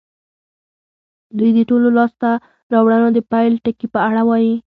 دوی 1.37 1.51
د 1.57 1.59
ټولو 1.69 1.87
لاسته 1.97 2.29
راوړنو 2.73 3.07
د 3.13 3.19
پيل 3.31 3.53
ټکي 3.63 3.87
په 3.93 3.99
اړه 4.09 4.21
وايي. 4.29 4.55